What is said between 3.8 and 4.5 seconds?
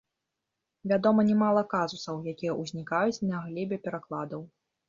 перакладаў.